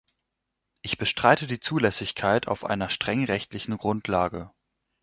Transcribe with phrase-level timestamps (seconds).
[0.81, 4.49] Ich bestreite die Zulässigkeit auf einer streng rechtlichen Grundlage.